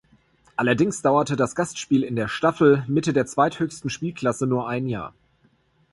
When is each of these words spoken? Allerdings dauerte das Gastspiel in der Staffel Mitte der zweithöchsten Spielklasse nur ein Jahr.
Allerdings 0.55 1.03
dauerte 1.03 1.35
das 1.35 1.53
Gastspiel 1.53 2.01
in 2.01 2.15
der 2.15 2.27
Staffel 2.27 2.83
Mitte 2.87 3.13
der 3.13 3.27
zweithöchsten 3.27 3.91
Spielklasse 3.91 4.47
nur 4.47 4.67
ein 4.67 4.87
Jahr. 4.87 5.13